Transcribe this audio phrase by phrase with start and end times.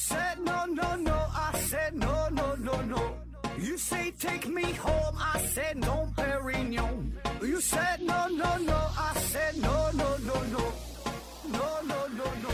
[0.00, 1.12] said no, no, no.
[1.12, 3.02] I said no, no, no, no.
[3.58, 5.14] You say take me home.
[5.18, 7.12] I said no, Perignon.
[7.42, 8.78] You said no, no, no.
[8.96, 10.72] I said no, no, no, no.
[11.52, 12.50] No, no, no, no.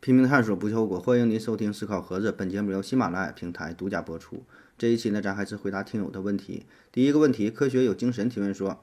[0.00, 2.30] 拼命探索不计后果，欢迎您收听《思考盒子》。
[2.34, 4.44] 本节目由喜马拉雅平台独家播出。
[4.78, 6.66] 这一期呢，咱还是回答听友的问题。
[6.92, 8.82] 第一个问题，科学有精神提问说：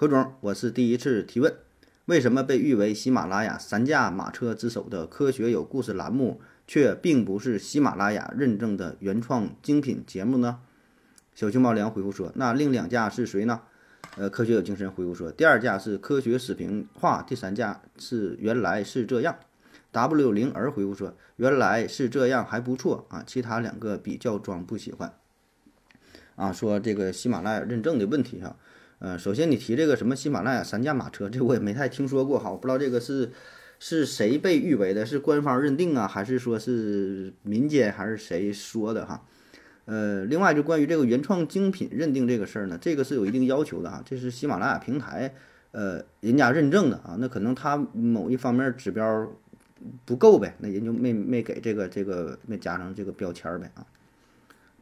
[0.00, 1.54] 何总，我是第一次提问，
[2.06, 10.60] 为什么被誉为喜马拉雅三驾马车之首的《科学有故事》栏目，却并不是喜马拉雅认证的原创精品节目呢？
[11.34, 13.60] 小熊猫粮回复说：那另两架是谁呢？
[14.16, 19.36] 呃，科学有精神回复说：第二架是科学视频化，第三架是原来是这样。
[19.92, 23.22] W 零儿回复说：“原来是这样，还不错啊。
[23.26, 25.12] 其他两个比较装，不喜欢。”
[26.36, 28.56] 啊，说这个喜马拉雅认证的问题哈。
[29.00, 32.50] 呃，首先你提这个什么喜马拉雅三驾马车，这我也没太听说过哈。
[32.50, 33.32] 我不知道这个是
[33.78, 39.22] 是谁被誉为的，是官方认定啊，还是说是民间，还是谁说的哈？
[39.86, 45.34] 呃，另外就关于这个原创精品认定这个事儿呢，这个是有一定要求的哈，这是喜马拉雅平台
[45.72, 49.30] 呃人家认证的啊，那可能他某一方面指标。
[50.04, 53.86] 不够呗，那人就没没给这个这个没加上这个标签儿呗啊。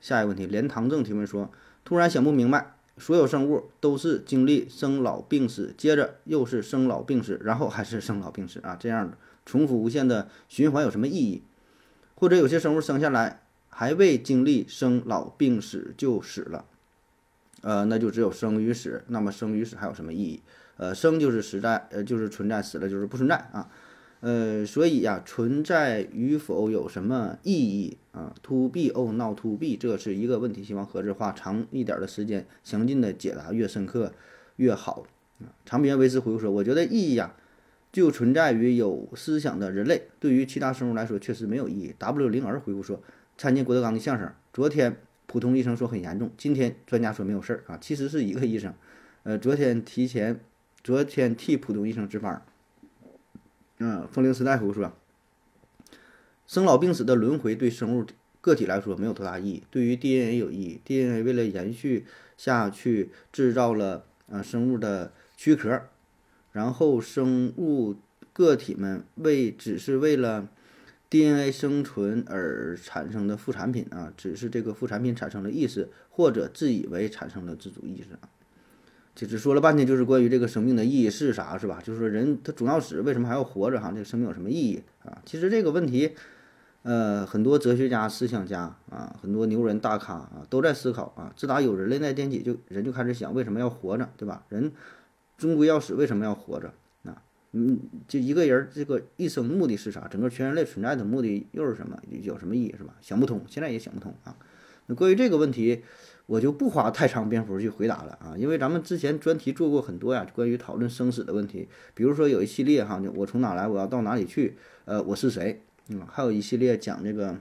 [0.00, 1.52] 下一个问题，连唐正提问说，
[1.84, 11.42] 突然想不明白，所有生物都是经历生老病死，接着又是生老病死，然后还是生老病死啊，这样的重复无限的循环有什么意义？
[12.14, 16.64] 或者有些生物生下来还未经历生老病死就死了，
[17.62, 20.42] 呃，那就只有生与死，那么生与死还有什么意义？
[20.76, 23.68] 呃，生就是实在，呃，就是存在，死了就是不存在啊。
[24.20, 30.64] 呃，所以呀，存在与否有什么意义啊？To be or not to be，这是一个问题。
[30.64, 34.12] 希望盒子花长一点的时间，详尽的解答，越深刻
[34.56, 35.04] 越好。
[35.40, 37.32] 啊，长篇维斯回复说：“我觉得意义呀，
[37.92, 41.94] 就存在于有思想的人类，对于其他生物来说确实没有意义。
[41.96, 43.00] ”W 零儿回复说
[43.38, 44.96] ：“参见郭德纲的相声，昨天
[45.26, 48.74] 普通医生说很严重，今天专家说没有事儿啊，其实是一个医生。
[49.22, 50.40] 呃，昨天提前，
[50.82, 52.42] 昨天替普通医生值班。”
[53.78, 54.92] 嗯，风铃时代回复说
[56.48, 58.04] ：“生老病死的轮回对生物
[58.40, 60.80] 个体来说没有多大意义，对于 DNA 有意义。
[60.84, 62.04] DNA 为了延续
[62.36, 65.82] 下去，制造了啊生物的躯壳，
[66.50, 67.96] 然后生物
[68.32, 70.48] 个体们为只是为了
[71.08, 78.28] DNA 生存而产生的副产品啊，只是这个副产品产生了意识，或者自以为产生了自主意识啊。”
[79.18, 81.80] 其实说了半天，就是关于这个生命的意义是啥，是吧？
[81.82, 83.80] 就是说人他总要死，为什么还要活着？
[83.80, 85.20] 哈，这个生命有什么意义啊？
[85.26, 86.12] 其实这个问题，
[86.84, 91.32] 呃，很多哲学家、思想家啊，很多牛人大咖啊，都在思考啊。
[91.36, 94.44] 自打有人类那天起，就人就开始想，为什么要活着，对吧？
[94.50, 94.70] 人
[95.36, 97.20] 终归要死，为什么要活着啊？
[97.50, 97.76] 嗯，
[98.06, 100.06] 就一个人这个一生目的是啥？
[100.06, 101.98] 整个全人类存在的目的又是什么？
[102.22, 102.94] 有什么意义，是吧？
[103.00, 104.36] 想不通，现在也想不通啊。
[104.86, 105.82] 那关于这个问题。
[106.28, 117.34] 我就不花太长篇幅去回答了啊，因为咱们之前专题做过很多呀，关于讨论生死的问题，比如说有一系列哈，我从哪来，我要到哪里去，呃，我是谁，嗯，还有一系列讲这个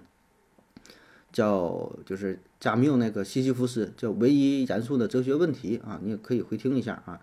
[1.34, 7.20] 叫就是加缪那个西西弗斯叫唯一严肃的哲学问题啊，你也可以回听一下啊，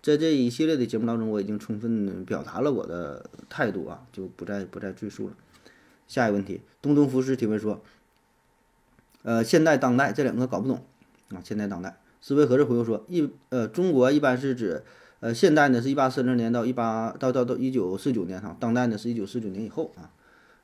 [0.00, 5.34] 在这一系列的节目当中，我已经充分表达了我的态度啊，就不再不再赘述了。
[6.06, 7.82] 下一个问题，东东福斯提问说，
[9.24, 10.80] 呃，现代当代这两个搞不懂。
[11.30, 14.82] 啊，现代当代思维盒子回复说，一呃，中国一般是指，
[15.20, 20.10] 呃，现代呢是一八四零年到一八到到到一九四九年哈，当代呢是一九四九年以后啊，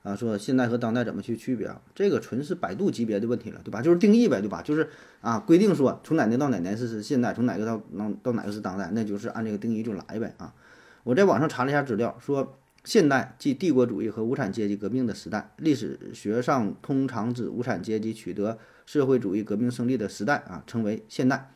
[0.03, 1.81] 啊，说现代和当代怎么去区别啊？
[1.95, 3.81] 这个纯是百度级别的问题了，对吧？
[3.81, 4.63] 就是定义呗，对吧？
[4.63, 4.89] 就是
[5.21, 10.53] 啊，规定说从哪年到哪年是是现代，从哪个到能到哪个是当代，那就是按这个定义就来呗啊。
[11.05, 18.59] 我在网上查了一下资料，说现代即帝国主义和无产阶级革命的时代，历史学上通常指无产阶级取得。
[18.87, 21.51] 社会主义革命胜利的时代啊，称为现代。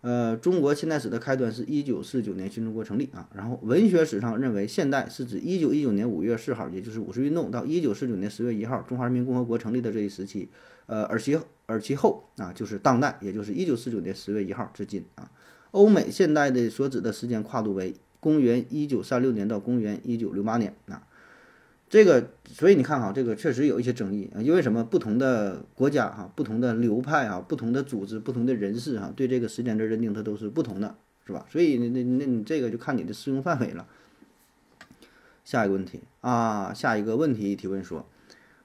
[0.00, 3.28] 呃，中国现代史的开端是一九四九年新中国成立啊。
[3.34, 10.48] 然后文学史上认为，现代是指一九一九年五月四号，也就是五四运动到一九四九年十月一号，中华人民共和国成立的这一时期。
[10.86, 15.30] 呃，而其而其后啊，就是当代，也就是一九四九年十月一号至今啊。
[15.72, 21.02] 欧美现代的所指的时间跨度为公元一九三六年到公元一九六八年啊。
[21.90, 24.42] 这个，所以你看哈，这个确实有一些争议啊。
[24.42, 24.84] 因为什么？
[24.84, 30.94] 不同的国家哈，不同的流派啊，不同的组织，不同的人士哈，对这个时间的认定它都是不同的，
[31.26, 31.46] 是吧？
[31.48, 33.86] 所以那那那你这个就看你的适用范围了。
[35.44, 38.06] 下一个问题啊，下一个问题提问说，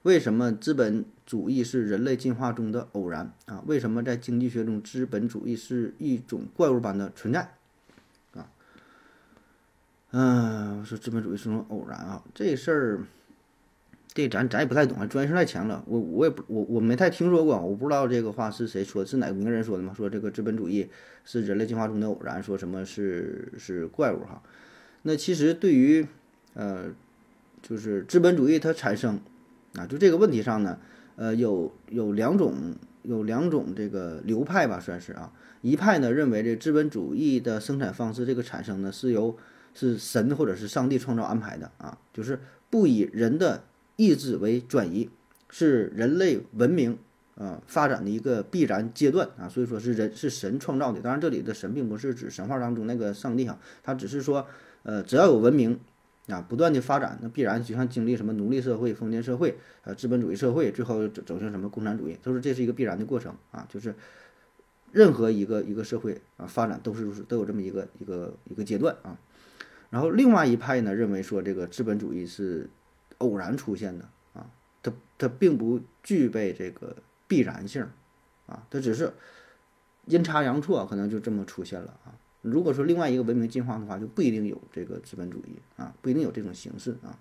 [0.02, 3.62] 为什么资本主义是人类进化中的偶然啊？
[3.66, 7.54] 为什么在经济学中资本主义是一种怪物般的存在？
[10.16, 13.00] 嗯，说资本主义是种偶然啊，这事儿，
[14.12, 15.82] 这咱咱也不太懂啊，专业性太强了。
[15.88, 19.92] 我我也不我我没太听说过，我不知道这个话是谁说，是哪个名人说的吗？
[19.92, 20.88] 说这个资本主义
[21.24, 24.40] 是人类进化中的偶然，说什么是是怪物哈。
[25.02, 26.06] 那其实对于
[26.54, 26.84] 呃，
[27.60, 29.18] 就是资本主义它产生
[29.74, 30.78] 啊，就这个问题上呢，
[31.16, 32.54] 呃，有有两种
[33.02, 35.32] 有两种这个流派吧，算是啊。
[35.64, 39.34] 一派呢认为这资本主义的生产方式这个产生呢是由
[39.72, 42.38] 是神或者是上帝创造安排的啊，就是
[42.68, 43.64] 不以人的
[43.96, 45.08] 意志为转移，
[45.48, 46.98] 是人类文明
[47.36, 51.00] 啊发展的一个必然阶段啊，所以说是人是神创造的。
[51.00, 54.46] 当然，这里的神并不是指神话当中那个上帝哈，他只是说，
[54.82, 55.80] 呃，只要有文明
[56.28, 63.94] 啊不断的发展，那必然就像经历什么奴隶社会、封建社会、呃资本主义社会，最后走走向什么共产主义，都是这是一个必然的过程啊，就是
[64.94, 69.18] 任何一个一个社会啊发展都是都有这么一个一个一个阶段啊。
[69.90, 72.70] 然后另外一派呢认为说这个资本主义是
[73.18, 74.48] 偶然出现的啊，
[74.82, 76.96] 它它并不具备这个
[77.26, 77.84] 必然性
[78.46, 79.12] 啊，它只是
[80.06, 82.14] 阴差阳错可能就这么出现了啊。
[82.42, 87.18] 如果说另外一个文明进化的话，就不一定有这个资本主义啊，不一定有这种形式啊。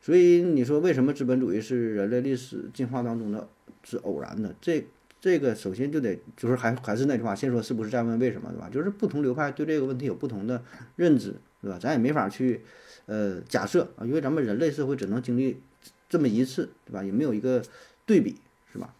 [0.00, 3.48] 所以你说为什么资本主义是人类历史进化当中的
[3.84, 4.54] 是偶然的？
[4.60, 4.86] 这
[5.20, 8.68] 这个首先就得就是还还是那句话，先说是不是再问为什么，对吧？
[8.70, 10.62] 就是不同流派对这个问题有不同的
[10.96, 11.34] 认知。
[11.60, 11.76] 对吧？
[11.76, 12.60] 咱也没法去，
[13.06, 15.60] 呃，假设啊，因为咱们人类社会只能经历
[16.08, 17.02] 这么一次，对吧？
[17.02, 17.60] 也没有一个
[18.06, 18.36] 对比，
[18.72, 18.94] 是吧？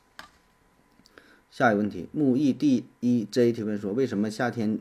[1.52, 4.80] 下一个问题，木易 d 一 j 提问说，为什么夏天，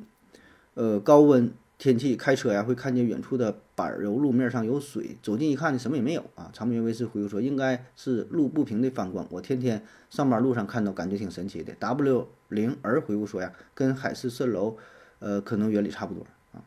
[0.74, 6.50] 呃，高温天气开车呀，会看见远处的柏油路面上有水，走近一看呢，什么也没有啊？
[6.52, 11.76] 长明卫视回复说，应该是路不平的反光，我天天上班路上看到，感觉挺神奇的。
[11.80, 14.76] w 零儿回复说呀，跟海市蜃楼，
[15.20, 16.64] 呃，可能原理差不多啊。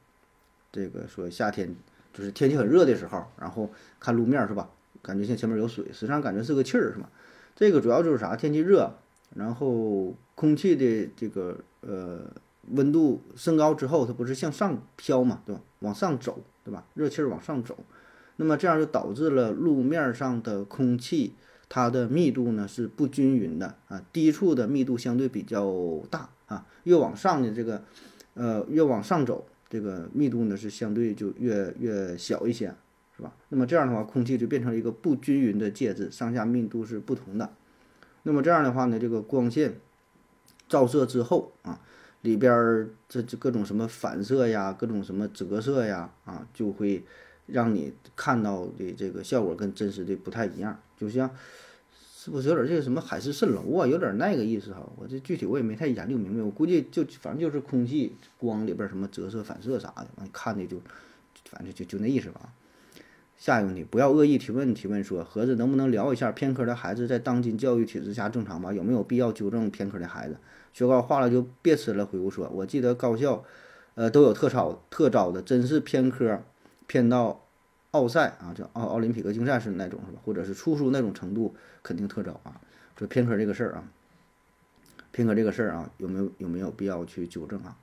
[0.71, 1.75] 这个说夏天
[2.15, 3.69] 就是天气很热的时候，然后
[3.99, 4.71] 看路面是吧？
[5.03, 7.11] 感觉像前面有水，实际上感觉是个气儿是吧？
[7.57, 8.37] 这个主要就是啥？
[8.37, 8.95] 天气热，
[9.35, 12.31] 然后空气的这个呃
[12.69, 15.61] 温度升高之后，它不是向上飘嘛，对吧？
[15.81, 16.85] 往上走，对吧？
[16.95, 17.77] 热气儿往上走，
[18.37, 21.35] 那么这样就导致了路面上的空气
[21.69, 25.73] 它的密度呢是不均匀的啊，低处的密度相对比较
[26.11, 27.83] 大啊，越往上的这个
[28.35, 29.47] 呃越往上走。
[29.69, 32.75] 这个密度呢是相对就越越小一些，
[33.17, 33.33] 是吧？
[33.51, 37.49] 那么这样的话，空气就变成了一个不均匀的介质，上下密度是不同的。
[38.25, 39.77] 那么这样的话呢，这个光线
[40.69, 41.81] 照射之后啊，
[42.23, 47.05] 里边儿这这各种什么反射呀，各种什么折射呀，啊，就会
[47.47, 51.31] 让你看到的这个效果跟真实的不太一样，就像。
[52.23, 53.87] 是不是有点这个什么海市蜃楼啊？
[53.87, 54.87] 有点那个意思哈。
[54.97, 56.43] 我这具体我也没太研究明白。
[56.43, 60.79] 我估计就反正就是空气光里边什么折射、反射啥的，完看的就
[61.49, 62.53] 反正就就那意思吧。
[63.39, 64.75] 下一个问题，不要恶意提问。
[64.75, 68.71] 提问说，盒子能不能聊一下偏科的孩子在当今教育体制下正常吗？
[68.71, 70.37] 有没有必要纠正偏科的孩子？
[70.73, 72.05] 学高化了就别吃了。
[72.07, 73.45] 回复说，我记得高校
[73.95, 76.43] 呃都有特招特招的，真是偏科
[76.87, 77.45] 偏到。
[77.93, 80.21] 奥赛啊，叫奥奥林匹克竞赛是那种是吧？
[80.25, 82.61] 或者是出书那种程度，肯定特招啊。
[82.97, 83.83] 说偏科这个事儿啊，
[85.11, 87.77] 偏科这个事儿啊，有没有有没有必要去纠正啊？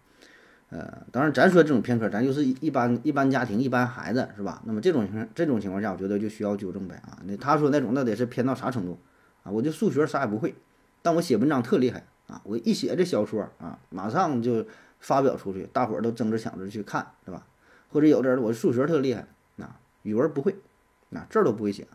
[0.69, 4.61] 呃，当然咱说这种偏科，咱就是一般一般家庭一般孩子是吧？
[4.65, 7.19] 那么这种情这种情况下，我觉得就需要纠正呗啊。
[7.25, 8.97] 那他说那种那得是偏到啥程度
[9.43, 9.51] 啊？
[9.51, 10.55] 我就数学啥也不会，
[11.01, 12.41] 但我写文章特厉害啊！
[12.43, 14.65] 我一写这小说啊，马上就
[14.99, 17.45] 发表出去，大伙儿都争着抢着去看，是吧？
[17.89, 19.27] 或者有的人我数学特厉害。
[19.57, 20.55] 啊语文不会，
[21.11, 21.85] 啊字儿都不会写，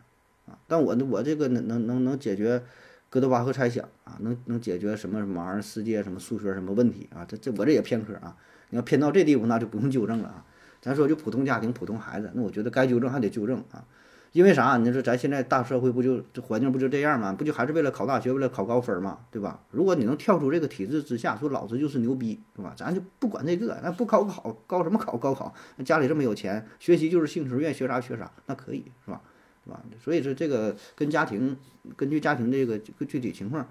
[0.45, 2.61] 啊，但我呢，我这个能能能能解决
[3.09, 7.25] 哥德巴赫猜想啊，能能解决什么什么玩意儿世界什么数学什么问题啊？
[7.25, 8.35] 这这我这也偏科啊！
[8.69, 10.45] 你要偏到这地步，那就不用纠正了啊。
[10.81, 13.85] 咱说就普通家庭普通孩子，那我觉得该纠正还得纠正啊。
[14.33, 14.77] 因为啥？
[14.77, 17.31] 你说咱现在大社会不就这环境不就这样吗？
[17.33, 19.63] 不就还是为了考大学，为了考高分嘛，对吧？
[19.69, 22.73] 如果你能跳出这个体制之下，说老子就是牛逼，是吧？
[22.75, 25.53] 咱就不管这个，那不考考高什么考高考？
[25.75, 29.21] 那家里这么有钱，学习就是兴趣，愿意学啥学啥，那可以，是吧？
[29.63, 29.79] 是吧？
[30.03, 31.55] 所以说这个跟家庭，
[31.95, 33.67] 根据家庭这个具体情况，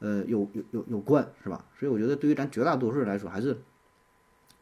[0.00, 1.64] 呃，有有有有关，是吧？
[1.80, 3.56] 所以我觉得对于咱绝大多数人来说，还是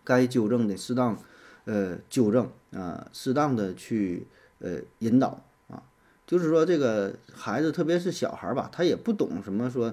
[0.05, 1.19] 该纠正的适当，
[1.65, 4.29] 呃，纠正啊，适当的去。
[4.65, 5.83] 呃，引导啊，
[6.25, 9.93] 就是说这个孩子，特别是小孩吧，他也不懂什么说，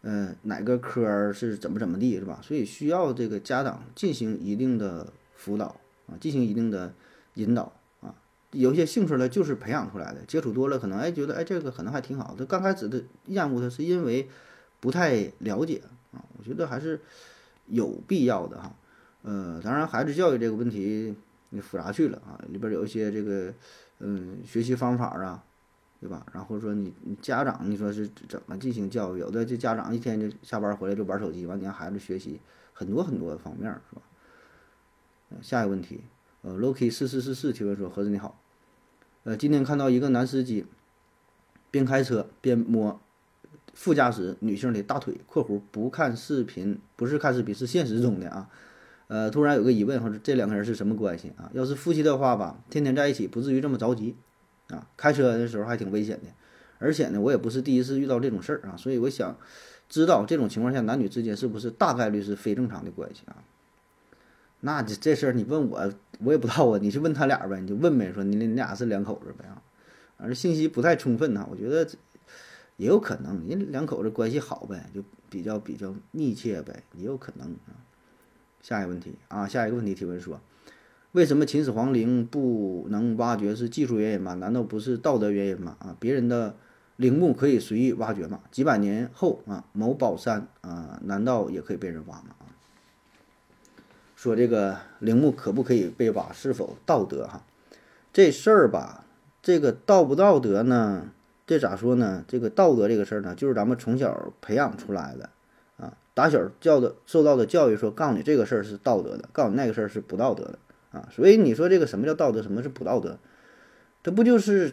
[0.00, 2.40] 呃，哪个科儿是怎么怎么地，是吧？
[2.42, 6.94] 所以需要这个家长进行一定的辅导啊，进行一定的
[7.34, 8.14] 引导啊。
[8.52, 12.34] 有些兴趣呢，就是培养出来的，接触多了，可能哎觉得哎这个可能还挺好。
[12.38, 14.26] 他刚开始的厌恶他，是因为
[14.80, 16.24] 不太了解啊。
[16.38, 16.98] 我觉得还是
[17.66, 18.74] 有必要的哈。
[19.20, 21.14] 呃，当然孩子教育这个问题。
[21.50, 23.50] 你复杂去了啊，里边有一些这个
[24.00, 25.44] 嗯学习方法啊，
[26.00, 26.24] 对吧？
[26.32, 29.18] 然后说你你家长你说是怎么进行教育？
[29.18, 32.40] 有的这家长一天就下班回来就玩手机，完你让孩子学习
[32.72, 34.02] 很多很多方面是吧？
[35.42, 36.04] 下一个问题，
[36.42, 38.40] 呃，Loki 四四四四提问说：何子你好，
[39.24, 40.64] 呃，今天看到一个男司机
[41.70, 42.98] 边开车边摸
[43.74, 48.48] 副驾驶女性的大腿（括弧不看视频，不是看视频，是现实中的啊）。
[49.08, 51.50] 呃，突然有个疑问，或者这两个人是什么关系啊？
[51.52, 54.14] 要是夫妻的话吧，天天在一起，不至于这么着急
[54.68, 54.86] 啊。
[54.96, 56.28] 开车的时候还挺危险的，
[56.78, 59.36] 而且呢，我也不是第一次遇到这种事儿啊，所以我想
[59.88, 63.42] 知道这种情况下男女之间是不是大概率是非正常的关系啊？
[64.60, 66.78] 那这这事儿你问我，我也不知道啊。
[66.82, 69.62] 你去问他俩呗，你就问呗，说你你俩是两口子呗啊。
[70.18, 71.88] 反正信息不太充分呐，我觉得
[72.76, 77.87] 也有可能，人两口子关系好呗，就比较比较密切呗，也有可能啊。
[78.68, 80.38] 下一个问题啊，下一个问题提问说，
[81.12, 84.34] 为什么秦始皇陵不能挖掘是技术原因吗？
[84.34, 85.74] 难道不是道德原因吗？
[85.78, 86.54] 啊，别人的
[86.96, 88.40] 陵墓可以随意挖掘吗？
[88.50, 92.34] 几百年后啊，某宝山啊，难道也可以被人挖吗？
[94.14, 97.26] 说这个陵墓可不可以被挖，是否道德？
[97.26, 97.42] 哈，
[98.12, 99.06] 这事儿吧，
[99.40, 101.10] 这个道不道德呢？
[101.46, 102.22] 这咋说呢？
[102.28, 105.30] 这个道德这个事儿呢，就是咱们从小培养出来的，
[106.18, 110.58] 打小教的、受到的教育，说告诉你这个事儿是道德的，告诉你那个事儿是不道德的
[110.90, 111.08] 啊。
[111.12, 113.16] 所以你说这个什么叫道德，什么是不道德？
[114.02, 114.72] 这不就是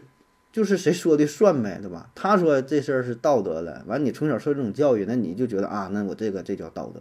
[0.52, 2.10] 就是谁说的算呗，对吧？
[2.16, 7.00] 他说这事儿是道德的，完你从小受这种教育，那你就觉得啊，那我这个这叫道德。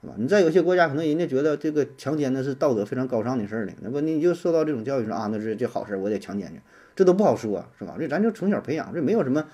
[0.00, 0.14] 是吧？
[0.16, 6.60] 你在有些国家，可能人家觉得这个强奸那是道德非常高尚的事儿呢，那不你就受到这种教育说啊，那是这好事儿，我得强奸去，
[6.96, 7.94] 这都不好说，是吧？
[8.00, 9.46] 这咱就从小培养，这没有什么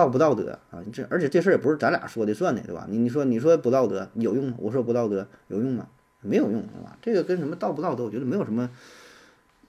[0.00, 0.82] 道不道德啊。
[0.90, 2.86] 这而且这事儿也不是咱俩说的算的，对吧？
[2.88, 4.54] 你你说你说不道德有用吗？
[4.58, 5.86] 我说不道德有用吗？
[6.22, 6.96] 没有用，是吧？
[7.02, 8.70] 这个跟什么道不道德，我觉得没有什么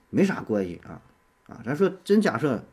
[0.10, 1.02] 没啥关系啊
[1.48, 1.62] 啊！
[1.66, 2.64] 咱说真假设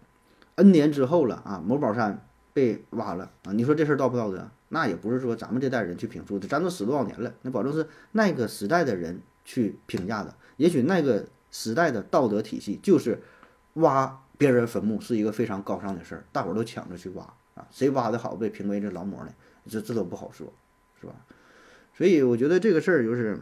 [0.56, 4.48] N 年之后了啊，某宝山被挖了啊，你说这事儿道不道德？
[4.68, 10.34] 那也不是说咱们这代人去评述的，咱都死多少年了，那保证是那个时代的人去评价的。
[10.56, 13.22] 也许那个时代的道德体系就是
[13.74, 17.32] 挖别人坟墓是一个非常高尚的事儿，大伙儿都抢着去挖
[17.70, 19.32] 谁挖的好被评为这劳模呢？
[19.68, 20.52] 这这都不好说，
[21.00, 21.14] 是吧？
[21.96, 23.38] 所以我觉得这个事儿就是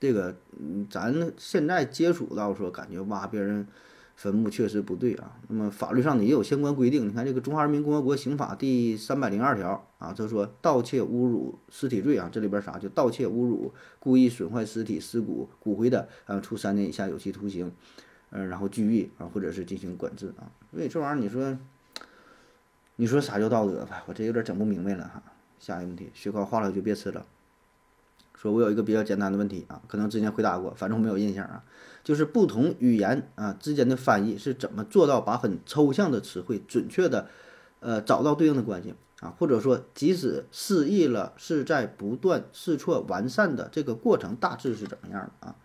[0.00, 3.66] 这个，嗯，咱现在接触到说感觉挖别人。
[4.14, 7.08] 坟墓确实不对啊，那么法律上呢也有相关规定。
[7.08, 17.72] 你看这个《中华人民共和国刑法》第三百零二条啊，就说盗窃侮辱尸体罪啊，这里边啥就盗窃侮辱、故意损坏尸体尸骨骨灰的，啊，处三年以下有期徒刑，
[18.30, 20.52] 嗯，然后拘役啊，或者是进行管制啊。
[20.70, 21.58] 所以这玩意儿你说，
[23.02, 24.04] 你说啥叫道德吧？
[24.06, 25.20] 我这有点整不明白了哈。
[25.58, 27.26] 下一个问题，雪糕化了就别吃了。
[28.32, 31.64] 说我有一个比较简单的问题啊，可能之前回答过，反正我没有印象啊。
[32.04, 37.26] 就是不同语言啊之间的翻译是怎么做到把很抽象的词汇准确的，
[37.80, 39.34] 呃找到对应的关系啊？
[39.36, 45.56] 或者说，即使失忆了，是在不断试错完善的这个过程大致是怎么样的啊？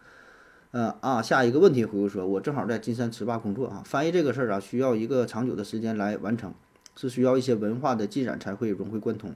[0.72, 6.51] 呃啊，下一个问题回复说，我正好在金山词霸工作啊，翻译这个事儿啊需要一个长久的时间来完成，
[6.98, 9.34] 是需要一些文化的浸染才会融会贯通。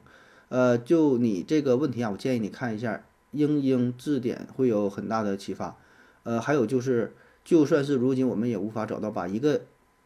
[0.49, 3.03] 呃，就你这个问题啊，我建议你看一下。
[3.33, 5.77] 英英字典会有很大的启发，
[6.23, 7.15] 呃，还有就是，
[7.45, 9.61] 就算是如今我们也无法找到把一个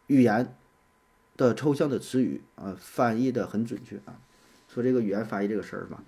[0.06, 0.54] 语言
[1.36, 4.14] 的抽象的词语啊翻译的很准确啊。
[4.68, 6.04] 说这个语言翻译这个事儿吧，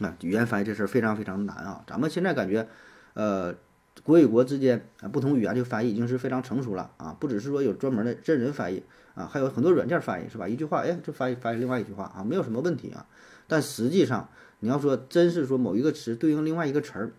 [0.00, 1.84] 啊，语言翻译这事儿非常非常难啊。
[1.86, 2.66] 咱们现在感觉，
[3.12, 3.54] 呃，
[4.02, 8.82] 国与国之间啊不同语言的翻译已经是非常成熟了啊，不只是说有专门的真人翻译
[9.14, 10.48] 啊，还有很多软件翻译是吧？
[10.48, 13.06] 一句话，哎，这翻译翻译另外一句话啊，没有什么问题啊。
[13.46, 14.28] 但实际上。
[14.62, 17.12] 你要说真是说某一个词对应另外一个词儿，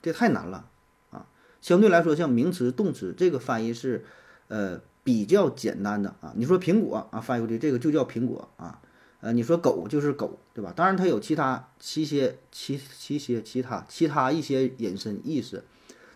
[0.00, 0.66] 这太难了
[1.10, 1.26] 啊！
[1.60, 4.02] 相对来说，像名词、动词这个翻译是，
[4.48, 6.32] 呃，比较简单的啊。
[6.36, 8.80] 你说苹果啊，翻译过去这个就叫苹果啊。
[9.20, 10.72] 呃，你说狗就是狗，对吧？
[10.74, 15.64] 当然它有其他、其些、其、其些、其他、其他一些引申意思，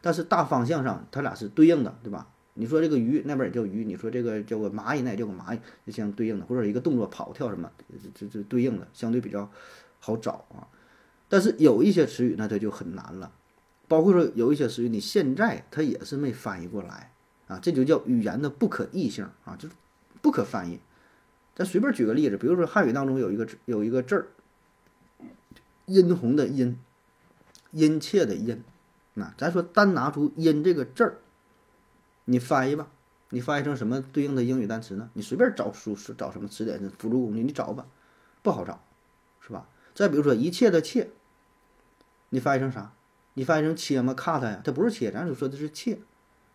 [0.00, 2.26] 但是大方向上它俩是对应的，对吧？
[2.54, 9.50] 你说这个鱼那边也叫鱼，你说这个叫个蚂蚁那也叫个蚂蚁，就相对应的，或者一个动作跑跳什么，这这这对应的，相对比较。
[10.02, 10.64] 好找啊，
[11.28, 13.30] 但是有一些词语那它就很难了，
[13.86, 17.12] 包括说有一些词语你现在它也是没翻译过来
[17.48, 19.74] 啊，这就叫语言的不可译性啊，就是
[20.22, 20.80] 不可翻译。
[21.54, 24.28] 咱随便举个例子，比如说汉语当中有一个有一个字儿，
[25.84, 26.78] 殷红的殷，
[27.72, 28.64] 殷切的殷，
[29.20, 31.18] 那咱说单拿出殷这个字儿，
[32.24, 32.88] 你翻译吧，
[33.28, 35.10] 你翻译成什么对应的英语单词呢？
[35.12, 37.86] 你随便找书找什么词典的辅助工具，你找吧，
[38.42, 38.82] 不好找，
[39.40, 39.68] 是吧？
[39.94, 41.10] 再比如说一切的切，
[42.30, 42.92] 你翻译成啥？
[43.34, 44.60] 你翻译成切吗？cut 呀？
[44.64, 46.00] 它不是切，咱就说的是切，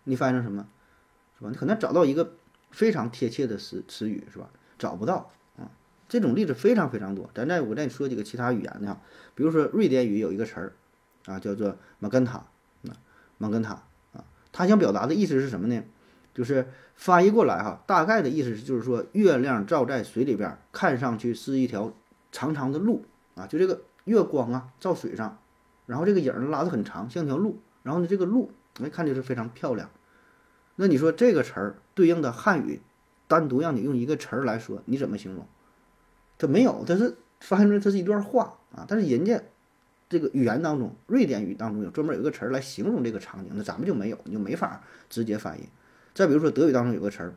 [0.04, 0.68] 你翻译成什么，
[1.38, 1.50] 是吧？
[1.52, 2.36] 你很难找到一个
[2.72, 4.50] 非常贴切的词词语，是吧？
[4.78, 5.72] 找不到啊。
[6.10, 7.30] 这种例子非常非常多。
[7.34, 9.02] 咱再我再说几个其他语言的哈，
[9.36, 10.74] 比如说瑞典语有一个词儿
[11.26, 12.46] 啊，叫做玛根塔
[13.38, 15.84] 蒙，根塔啊，他想表达的意思是什么呢？
[16.34, 21.94] 就是翻译过来哈，大概的意思是就是说，月亮照在水里边，看上去是一条
[22.32, 25.40] 长长的路啊，就这个月光啊照水上，
[25.86, 28.52] 然后这个影儿拉得很长，像条路，然后呢这个路
[28.82, 29.90] 哎看着是非常漂亮。
[30.76, 32.82] 那你说这个词儿对应的汉语，
[33.30, 35.48] 单独让你用一个词儿来说，你怎么形容？
[36.38, 39.42] 它没有，它是翻译出来，它是一段话啊，但是人家
[40.08, 45.68] 这个语言当中，瑞典语当中有专门有一个词儿来形容这个场景，那咱们就没有，你就没法直接翻译。
[46.14, 47.34] 再比如说德语当中有个词儿，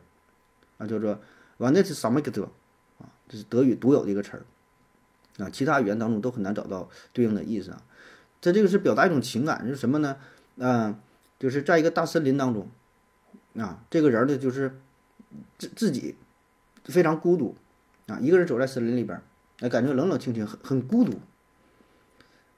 [0.77, 1.19] 啊叫做
[1.57, 7.81] w a n e t s a m e g t 啊，这是德语独有的一个词儿，啊，其他语言当中都很难找到对应的意思啊。
[8.39, 10.15] 这这个是表达一种情感，是什么呢？
[10.57, 10.97] 嗯，
[11.39, 12.69] 就是在一个大森林当中，
[13.57, 14.79] 啊，这个人呢就是
[15.57, 16.15] 自自己
[16.85, 17.55] 非常孤独，
[18.07, 19.19] 啊，一个人走在森林里边，
[19.59, 21.19] 哎，感觉冷冷清清，很很孤独。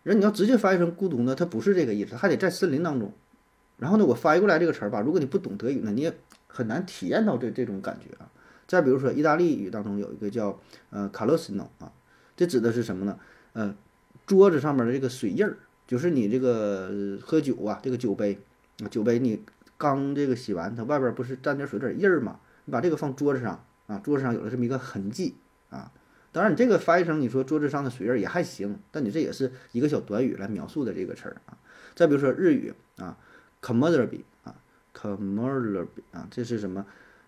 [0.04, 3.14] 人你要直接翻译成孤独呢，它不是这个意思，还得在森林当中。
[3.78, 6.14] 然后呢，我翻译过来这个词儿吧，如果你不懂德语呢，你也
[6.48, 8.30] 很难体验到这这种感觉啊。
[8.68, 10.60] 再比如说，意大利语当中有一个叫
[10.92, 11.92] 呃卡洛斯诺啊，
[12.38, 13.20] 这指的是什么呢？
[13.54, 13.76] 呃，
[14.26, 18.40] 桌子上面的这个水印儿，就是你这个喝酒啊，这个酒杯，
[18.90, 19.44] 酒杯你
[19.78, 22.40] 刚这个洗完，它外边不是沾点水点印儿嘛？
[22.66, 25.36] 你把这个放桌子上啊，桌子上有了这么一个痕迹
[25.70, 25.92] 啊。
[26.32, 31.58] 当然，你这个翻译成你说桌子上的水印也还行，但你这也是一个小短语来描述的这个词儿啊。
[31.96, 33.18] 再比如说日语啊。
[33.64, 34.56] c o m m o d e r y 啊
[34.92, 36.84] c o m m o d e r y 啊，这是什么？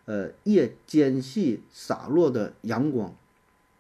[0.06, 3.16] 呃，夜间隙洒落的阳光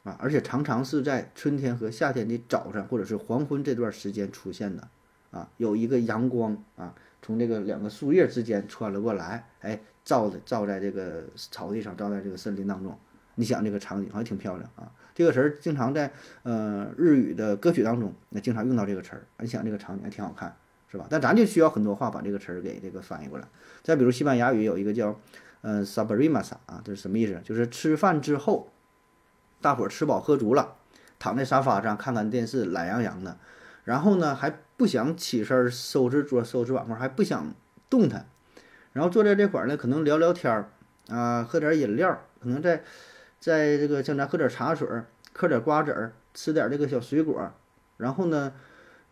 [0.03, 4.87] 啊，而且常常是在春天和夏天的早上或者是黄昏这段时间出现的
[5.31, 12.95] 啊，有一个阳光啊，从这个两个树叶之间穿了过来，哎，照的照在这个草地上，照在这个森林当中，
[13.35, 14.91] 你想这个场景还挺漂亮啊。
[15.15, 16.11] 这个词儿经常在
[16.43, 20.55] 呃日语的歌曲当中，那经常用到这个词儿，你想这个场景还挺好看。
[20.93, 21.07] 是吧？
[21.09, 23.47] 但咱就需要很多话把这个词儿给这个翻译过来。
[23.81, 25.19] 再比如西班牙语有一个叫，
[25.61, 27.41] 呃，sabrimasa 啊，这是什么意思？
[27.43, 28.69] 就是吃饭之后，
[29.59, 30.75] 大伙儿吃饱喝足了，
[31.17, 33.39] 躺在沙发上看看电视，懒洋洋的，
[33.85, 37.55] 然后呢还不想起身收拾桌、收拾碗筷，还不想
[37.89, 38.27] 动弹，
[38.91, 40.69] 然后坐在这块儿呢，可能聊聊天儿
[41.07, 42.83] 啊，喝点饮料，可能在
[43.43, 44.87] 在这个像咱喝点茶水，
[45.33, 47.51] 嗑点瓜子儿，吃点这个小水果，
[47.97, 48.53] 然后呢。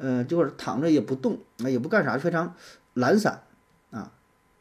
[0.04, 2.56] 呃，这会儿躺着也不动，啊，也不干啥，非常
[2.96, 3.44] 懒散
[3.91, 4.12] 啊。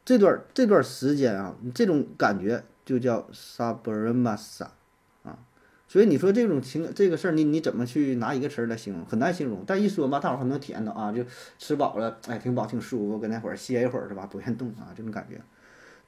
[0.04, 4.66] 这段这段时间啊，你这种感觉就叫 sabramasa
[5.22, 5.38] 啊。
[5.88, 9.06] 所以你说这种情这个事儿，你你怎么去拿一个词儿来形容？
[9.06, 9.64] 很难形容。
[9.66, 11.24] 但一说吧，大伙儿还能体验到啊，就
[11.58, 14.26] 吃饱了，哎，挺饱，挺舒服，跟那会儿歇一会儿是吧？
[14.26, 15.40] 不愿动啊，这种感觉。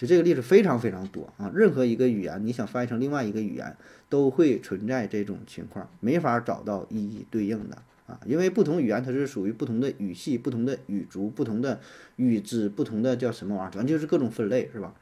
[0.03, 1.49] 就这个例子非常非常多啊。
[1.55, 3.77] 任何一个语言，你想翻译成另外一个语言，
[4.09, 7.79] 都会存在这种情况，没法找到一一对应的。
[8.09, 11.79] 啊，因为不同语言它是属于不同的语系、不同的语族、不同的
[12.17, 14.93] 语支、不同的叫什么玩意儿，反正就是各种分类，是吧？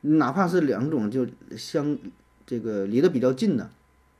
[0.00, 1.24] 哪怕是两种就
[1.56, 1.96] 相
[2.44, 3.70] 这个离得比较近的，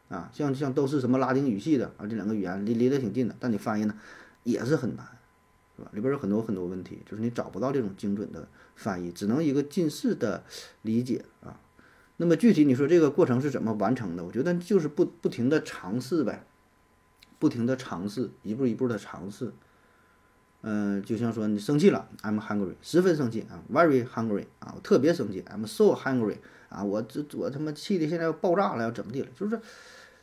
[0.08, 3.94] 啊，像像都是什么拉丁语系的啊，这两个语言离离得挺近的，但你翻译呢
[4.44, 5.04] 也是很难，
[5.92, 10.44] 里边有很多很多问题，就是你找不到这种精准的翻译，只能一个近似的
[10.82, 11.60] 理解啊。
[12.16, 14.24] 那么具体你说这个过程是怎么完成的？
[14.24, 16.44] 我觉得就是不不停的尝试呗。
[17.38, 19.50] 不停的尝试，一步一步的尝试，
[20.60, 26.36] 嗯，就像说你生气了，I'm hungry，十分生气啊，very hungry 啊，我特别生气，I'm so hungry
[26.68, 29.28] 啊，我这我他妈气的现在要爆炸了，要怎么地了？
[29.34, 29.58] 就是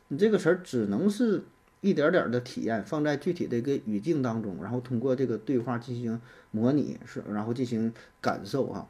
[0.09, 1.41] 你这个词儿只能是
[1.81, 6.19] 一点点的体验，放在具体的一个语境当中，然后通过这个对话进行
[6.51, 8.87] 模拟，是然后进行感受啊。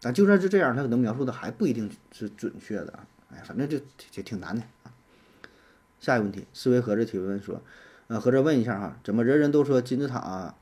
[0.00, 3.06] 但就算是这样，他可能描述的还不一定是准确的啊。
[3.30, 3.78] 哎，反正就
[4.10, 4.92] 就挺难的啊。
[6.00, 7.60] 下一个问题，思维盒子提问说，
[8.06, 10.54] 呃，合着问一下哈，怎么人人都说金字塔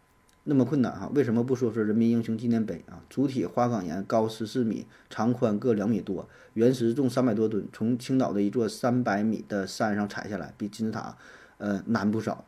[0.44, 1.10] 那么困难哈？
[1.14, 3.02] 为什么不说说人民英雄纪念碑啊？
[3.10, 11.16] 主体花岗岩高十四米，长宽各两米多，原石重三百多吨，从青岛的一座三百米的山上采下来，比金字塔
[11.58, 12.44] 呃难不少。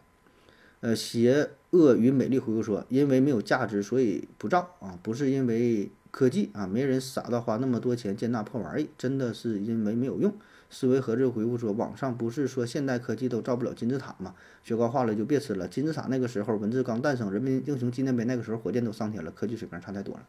[0.81, 10.33] 呃，邪恶与美丽回复说，因为没有价值，所以不造啊，不是因为科技啊，没人傻到花那么多钱建那破玩意，真的是因为没有用。
[10.71, 14.35] 思维盒子回复说：“网上不是说现代科技都造不了金字塔吗？
[14.63, 15.67] 雪糕化了就别吃了。
[15.67, 20.27] 金字塔那个时候文字刚诞生，人民英雄纪念碑那个时候火箭都上天了，科技水平差太多了。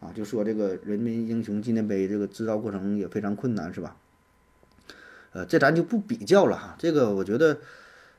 [0.00, 3.96] 啊，就说这个人民英雄纪念碑这个制造过程也非常困难，是吧？
[5.32, 6.76] 呃，这咱就不比较了哈。
[6.78, 7.58] 这个我觉得，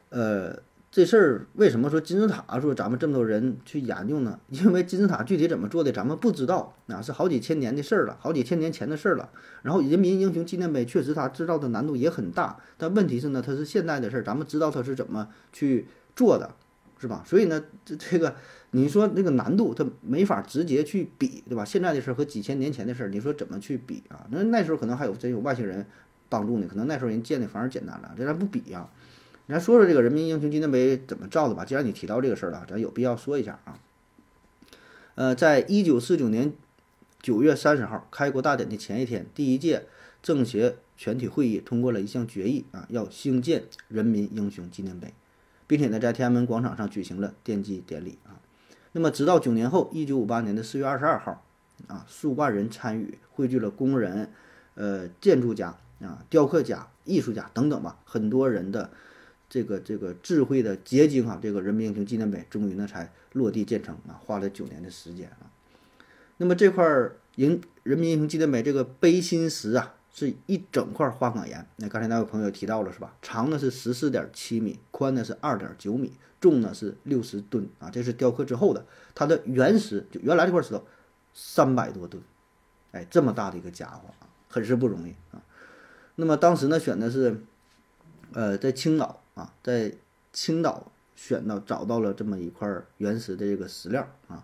[0.10, 0.58] 呃，
[0.92, 4.40] 这事儿为什么说金字塔说咱们这么多人去研究呢？
[4.50, 9.30] 因为金字塔具体怎么做的咱们不知道，那是好几千年的事儿了，好几千年前的事儿了。
[9.62, 16.56] 然后人民英雄纪念碑确实它制造的难度也很大，但问题是呢，它是现代的事儿，咱们知道它是怎么去做的，
[16.98, 17.24] 是吧？
[17.26, 18.36] 所以呢，这这个
[18.72, 21.66] 你说那个难度它没法直接去比，对吧？
[21.66, 24.26] 现在的事儿和几千年前的事儿，你说怎么去比啊？
[24.30, 25.86] 那那时候可能还有真有外星人
[26.30, 28.88] 帮助呢，可能那时候人建的反而简单了，这咱不比呀。
[29.48, 31.64] 咱说说这个人民英雄纪念碑怎么造的吧。
[31.64, 33.78] 既然你提到这个事儿了，咱有必要说一下啊。
[35.14, 36.52] 呃，在一九四九年
[37.22, 39.86] 九月三十号开国大典的前一天，第一届
[40.24, 45.14] 政协全体会议通过了一项决议啊，要兴建人民英雄纪念碑，
[45.68, 48.42] 并且呢，在天安门广场上举行了奠基典礼啊。
[48.94, 51.46] 那么，直到九年后，一九五八年的四月二十二号
[51.88, 54.32] 啊，数万人参与，汇聚了工人、
[54.74, 58.90] 呃，建筑家啊、雕刻家、艺术家等等吧，很多人的。
[59.48, 65.52] 这个这个智慧的结晶啊，这个人民英雄纪念碑终于呢才落地建成啊，花了九年的时间啊。
[66.38, 66.84] 那么这块
[67.36, 71.66] 人人民英雄纪念碑这个碑心石啊，是一整块花岗岩。
[71.78, 73.16] 那刚才那位朋友提到了是吧？
[73.22, 77.90] 长呢是十四点七米，宽呢是二点九米，重呢是六十吨啊。
[77.90, 80.84] 这是雕刻之后的，它的原石就原来这块石头
[81.34, 82.22] 三百多吨，
[82.92, 85.42] 哎，这么大的一个家伙啊，很是不容易啊。
[86.16, 87.42] 那么当时呢选的是，
[88.34, 89.22] 呃，在青岛。
[89.36, 89.94] 啊，在
[90.34, 92.68] 青岛选到找到了这么一块
[92.98, 94.44] 原石的这个石料啊，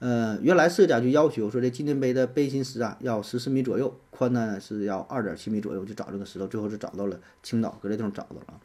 [0.00, 8.60] 呃，原来设计家就要求说这纪念碑的碑心石啊要十四米左右，宽呢是要二点七米左右，就找这个石头，最后是找到了青岛，搁这地方找到了。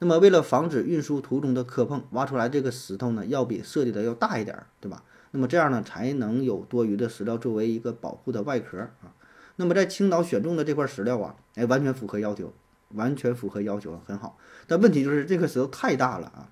[0.00, 5.02] 那么为了防止运输途中的磕碰，挖出来这个石头呢要比设计的要大一点，对吧？
[5.30, 9.14] 那么这样呢才能有多余的石料作为一个保护的外壳啊。
[9.56, 12.52] 那么在青岛选中的这块石料啊，哎，完全符合要求。
[12.94, 14.38] 完全符合要求，很好。
[14.66, 16.48] 但问题就是这个石头太大了啊！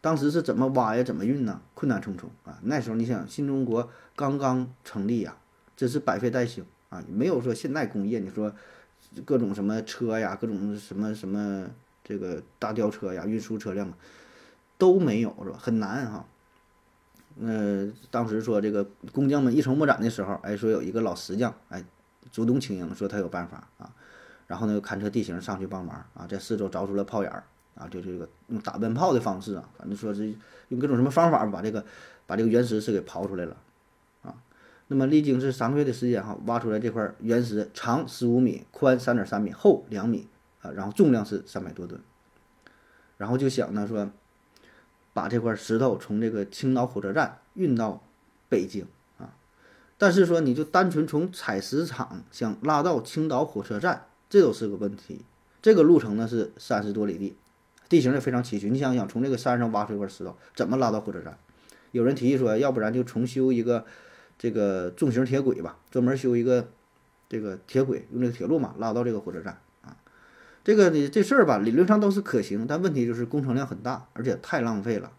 [0.00, 1.02] 当时是怎么挖呀？
[1.02, 1.62] 怎么运呢？
[1.72, 2.58] 困难重重啊！
[2.64, 5.36] 那时候你想，新中国刚刚成立呀，
[5.76, 8.18] 这是百废待兴啊，没有说现代工业。
[8.18, 8.54] 你说
[9.24, 11.66] 各种什么车呀，各种什么什么
[12.02, 13.90] 这个大吊车呀，运输车辆
[14.76, 15.58] 都没有，是吧？
[15.58, 16.26] 很难哈。
[17.40, 21.82] 呃，当时说这个工匠们一筹莫展的时候，哎，说有一个老石匠，哎，
[22.30, 23.90] 主动请缨，说他有办法啊。
[24.46, 27.42] 然后呢，勘测地形上去帮忙啊，在四周凿出了炮眼儿
[27.74, 30.34] 啊，就这个用打闷炮的方式啊，反正说是
[30.68, 31.84] 用各种什么方法把这个
[32.26, 33.56] 把这个原石是给刨出来了
[34.22, 34.34] 啊。
[34.88, 40.28] 那么历经是三个月的时间哈，挖出来这块原石长十五米，宽三点三米，厚两米
[40.60, 41.98] 啊，然后重量是三百多吨。
[43.16, 44.10] 然后就想呢说，
[45.14, 48.02] 把这块石头从这个青岛火车站运到
[48.50, 48.86] 北京
[49.18, 49.32] 啊，
[49.96, 54.04] 但是说你就单纯从采石场想拉到青岛火车站。
[54.34, 55.24] 这都是个问题，
[55.62, 57.36] 这个路程呢是三十多里地，
[57.88, 58.68] 地形也非常崎岖。
[58.68, 61.38] 你想想，从这个山上挖出一块石头，怎么拉到火车站？
[61.92, 63.84] 有人提议说，要不然就重修一个
[64.36, 66.66] 这个重型铁轨吧，专门修一个
[67.28, 69.96] 这个铁轨，用这个铁路嘛拉到这个火车站啊。
[70.64, 75.12] 这个呢，这事儿吧，理论上都是可行，但问题就是工程量很大，而且太浪费了。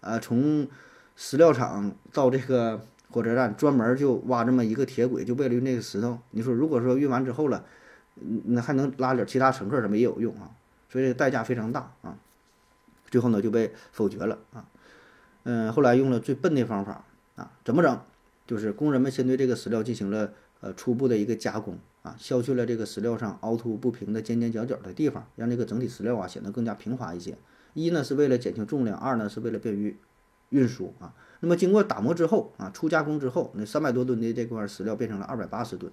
[0.00, 0.66] 啊，从
[1.14, 6.18] 石料厂到这个火车站，专门就挖这么一个铁轨，就为了运那个石头。
[6.30, 7.62] 你说，如果说运完之后了，
[8.44, 10.50] 那还能拉点其他乘客什么也有用啊，
[10.88, 12.16] 所以这个代价非常大啊，
[13.10, 14.64] 最后呢就被否决了啊。
[15.44, 17.04] 嗯，后来用了最笨的方法
[17.36, 18.00] 啊，怎么整？
[18.46, 27.36] 就是工人们先对这个石料进行了呃初步的一个加工啊，削去了这个石料上凹凸不平的尖尖角角的地方，让这个整体石料啊显得更加平滑一些。
[27.74, 29.96] 一呢是为了减轻重量，二呢是为了便于
[30.50, 31.12] 运输啊。
[31.40, 35.92] 那么经过打磨之后啊，初加工之后，那三百多吨的这块石料变成了二百八十吨。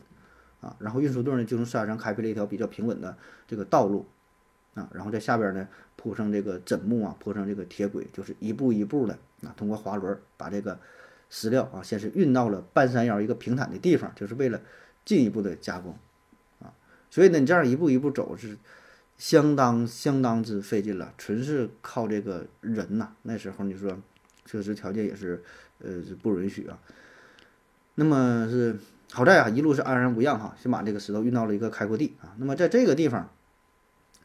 [0.63, 4.07] 啊，然后运输队呢就从山上开辟了一条比较平稳的这个道路，
[4.75, 10.79] 啊，然后在下边呢铺上这个枕木啊，铺上这个铁轨，就是一步一步的啊，通过滑轮把这个
[11.29, 14.61] 石料啊，先是运到了半山腰一个平坦的地方，就是为了
[15.03, 15.97] 进一步的加工，
[16.61, 16.73] 啊，
[17.09, 18.57] 所以呢你这样一步一步走是
[19.17, 23.99] 相当相当之费劲了，纯是靠这个人呐，那时候你说
[24.45, 25.43] 确实条件也是
[25.79, 26.79] 呃不允许啊，
[27.95, 28.77] 那么是。
[29.15, 32.33] 好在啊，一路是安然无恙哈，先把这个石头运到了一个开阔地啊。
[32.37, 33.29] 那么在这个地方，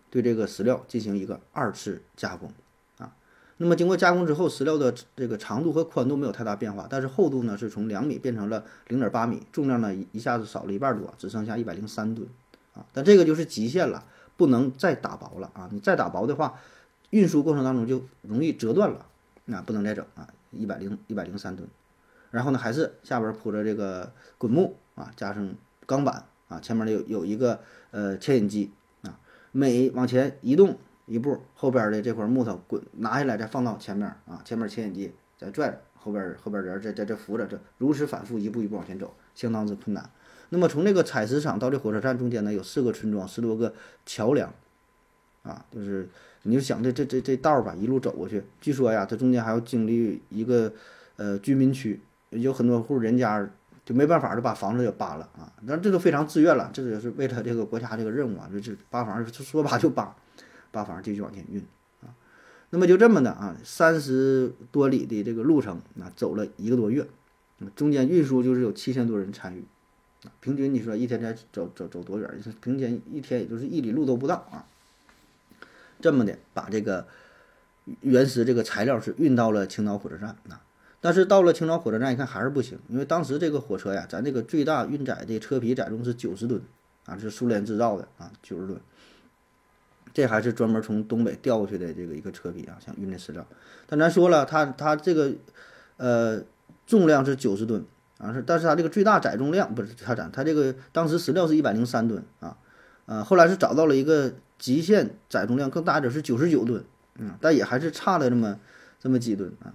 [0.09, 2.51] 对这个石料进行一个二次加工
[2.97, 3.15] 啊。
[3.59, 12.27] 那么经过加工之后，石料的这个长度和宽度没有太大变化，但是厚度呢是从两米变成了零点八米，重量呢一下子少了一半多，只剩下一百零三吨
[12.73, 12.87] 啊。
[12.95, 14.07] 但这个就是极限了，
[14.39, 15.69] 不能再打薄了啊！
[15.71, 16.59] 你再打薄的话，
[17.11, 19.05] 运输过程当中就容易折断了，
[19.45, 20.27] 那不能再整啊！
[20.51, 21.69] 一百零一百零三吨。
[22.31, 25.55] 然后呢，还是下边铺着这个滚木啊，加上
[25.87, 27.61] 钢板啊，前面呢有有一个
[27.91, 28.71] 呃牵引机
[29.03, 29.19] 啊，
[29.53, 40.11] 每往前移动一步，后边的这块木头滚拿下来，再放到前面啊，前面牵引机再拽着，后边后边人再在这扶着，这如此反复，一步一步往前走，相当之困难。
[40.51, 43.75] 那么从这个采石场到这火车站中间呢，有四个村庄，十多个
[44.07, 44.53] 桥梁，
[45.43, 46.09] 啊，就是
[46.43, 50.73] 你就想这这这这道吧，一路走过去，据说呀，这中间还要经历一个
[51.17, 53.49] 呃居民区，有很多户人家
[53.85, 60.15] 就没办法就把房子给扒了啊，但这都非常自愿了，这也是为了这个国家这个任务啊，就是扒房说扒就扒。
[60.71, 61.59] 扒房继续往前运
[62.03, 62.13] 啊，
[62.69, 67.07] 那么就这么的啊，三十多里的这个路程啊，走了一个多月，
[67.75, 69.65] 中间运输就是有七千多人参与，
[70.41, 72.29] 平均你说一天才走走走多远？
[72.61, 74.67] 平均一天也就是一里路都不到啊。
[76.03, 77.09] 这么的把这个
[78.03, 80.61] 原石这个材料是运到了青岛火车站啊，
[81.01, 86.61] 但是到了青岛火车站一看还是不行，因为当时这个火车呀，咱这个最大运载的车皮载重是九十吨
[87.07, 88.81] 啊，是苏联制造的啊，九十吨。
[90.13, 93.47] 这还是专门从东北调过去的这个一个车皮啊，想运的石料。
[93.87, 95.33] 但咱说了，它它这个
[95.99, 96.43] 呃
[96.87, 97.85] 重量是九十吨
[98.19, 102.57] 啊，是，但是它这个最大载重量不是它载，它这个当时石料是一百零三吨啊，
[103.07, 106.83] 呃，后来是找到了一个极限载重量更大一点是九十九吨，
[107.19, 108.59] 嗯，但也还是差了这么
[108.99, 109.75] 这么几吨啊。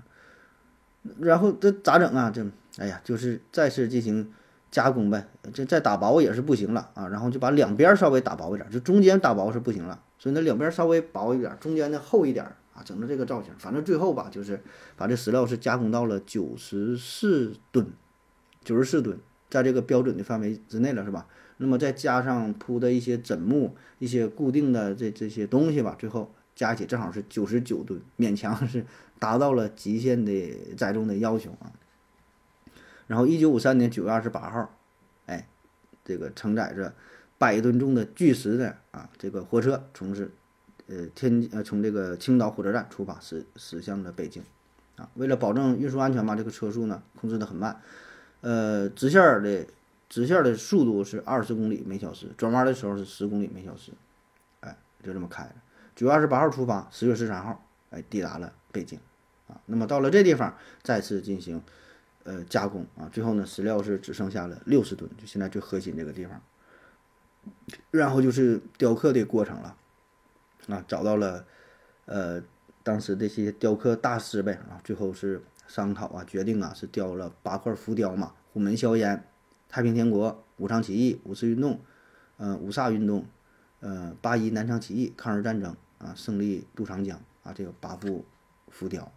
[1.20, 2.30] 然后这咋整啊？
[2.30, 2.46] 这
[2.78, 4.32] 哎呀，就是再次进行。
[4.72, 13.54] 加工呗，这再打薄也是不行了啊，然后就把两边稍微打薄一点，就中间打薄是不行了，所以那两边稍微薄一点，中间的厚一点啊，整成这个造型。
[13.60, 14.60] 反正最后吧，就是
[14.98, 17.86] 把这石料是加工到了九十四吨，
[18.66, 21.28] 九十四吨，在这个标准的范围之内了，是吧？
[21.58, 28.84] 那么再加上铺的一些枕木、一些固定的这这些东西吧，最后加起正好是九十九吨，勉强是
[29.24, 31.72] 达到了极限的载重的要求啊。
[33.08, 34.70] 然后，一九五三年九月二十八号，
[35.28, 35.48] 哎，
[36.04, 36.94] 这个承载着
[37.38, 40.30] 百吨重的巨石的啊，这个火车从是
[40.88, 44.44] 呃天呃从这个青岛火车站出发，驶驶向了北京
[44.98, 45.10] 啊。
[45.14, 47.80] 为了保证运输安全嘛，这个车速呢控制的很慢，
[48.42, 49.66] 呃，直线的
[50.10, 53.94] 直线的速度是二十公里每小时，转弯的时候是十公里每小时，
[54.60, 55.56] 哎，就这么开的。
[55.96, 59.00] 九月二十八号出发，十月十三号，哎，抵达了北京
[59.48, 59.62] 啊。
[59.66, 61.62] 那么到了这地方，再次进行。
[62.26, 66.42] 呃，加工啊，最后呢，石料是只剩下了六十吨，就现在最核心这个地方。
[67.92, 69.76] 然后就是雕刻的过程了，
[70.70, 71.46] 啊，找到了
[72.06, 72.42] 呃
[72.82, 79.28] 当时这些雕刻大师呗啊，最后是商讨啊，决定啊是雕了八块浮雕嘛，虎门销烟、
[79.68, 81.82] 太平天国、武昌起义、五四运动、
[82.38, 83.26] 呃五卅运动、
[83.82, 88.24] 呃八一南昌起义、抗日战争啊，胜利渡长江啊，这个八幅
[88.70, 89.12] 浮雕，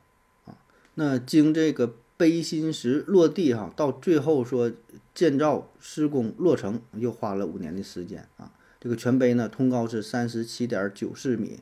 [0.97, 1.95] 那经这个。
[2.19, 4.73] 碑心石落地哈，到最后说
[5.15, 8.51] 建造施工落成，又花了五年的时间啊。
[8.81, 11.61] 这个全碑呢，通高是三十七点九四米，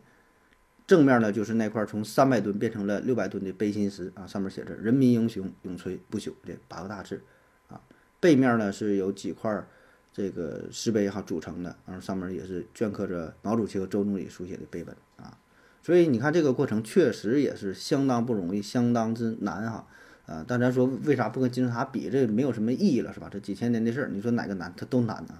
[0.87, 7.20] 正面呢就是那块从三百吨变成了六百吨的碑心石啊，上面写着“人民英雄永垂不朽”这八个大字
[7.66, 7.81] 啊。
[8.20, 9.66] 背面呢是有几块
[10.12, 14.97] 这个石碑哈组成的，然后上面也是镌刻着毛主席和周总理书写的碑文。
[15.85, 19.87] 所以你看这个过程确实也是相当不容易，相当之难哈。
[20.25, 22.09] 啊，但咱说为啥不跟金字塔比？
[22.09, 23.29] 这没有什么意义了，是吧？
[23.31, 24.73] 这几千年的事儿，你说哪个难？
[24.75, 25.35] 它都难呢。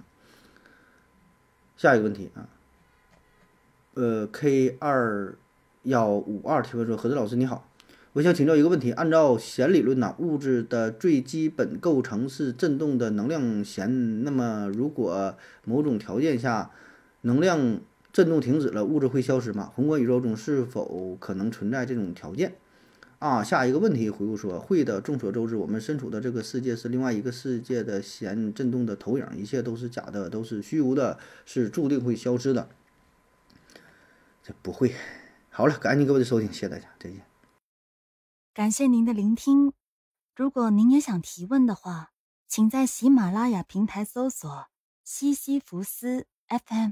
[1.75, 2.47] 下一个问题啊，
[3.95, 5.35] 呃，K 二
[5.81, 7.67] 幺五二提问说：何志老师你好，
[8.13, 8.91] 我想请教一个问题。
[8.91, 14.23] 按照弦理论呢，物质的最基本构成是振动的能量弦。
[14.23, 16.69] 那么，如果某种条件下
[17.21, 17.79] 能量
[18.15, 19.73] 振动停止了，物质会消失吗？
[19.75, 22.55] 宏观宇宙中是否可能存在这种条件？
[23.19, 25.01] 啊，下一个问题回复说会的。
[25.01, 32.69] 众所周知，我们身处的这个世界是另外一个世界的弦振动的投影，一切都是假的，都是虚无的，是注定会消失的。
[34.41, 34.95] 这不会。
[35.49, 37.21] 好了，感谢各位的收听，谢谢大家，再见。
[38.53, 39.73] 感谢您的聆听。
[40.33, 42.11] 如果您也想提问的话，
[42.47, 44.67] 请在喜马拉雅平台搜索
[45.03, 46.91] “西西弗斯 FM”，